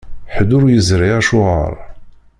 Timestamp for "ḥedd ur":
0.35-0.63